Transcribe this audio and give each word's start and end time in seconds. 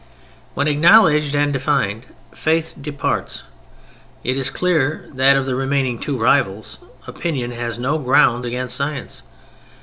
When 0.55 0.67
acknowledged 0.67 1.35
and 1.35 1.53
defined 1.53 2.07
Faith 2.33 2.73
departs, 2.81 3.43
it 4.23 4.35
is 4.35 4.49
clear 4.49 5.07
that 5.13 5.37
of 5.37 5.45
the 5.45 5.53
remaining 5.53 5.99
two 5.99 6.17
rivals, 6.17 6.79
Opinion 7.05 7.51
has 7.51 7.77
no 7.77 7.99
ground 7.99 8.43
against 8.43 8.75
Science. 8.75 9.21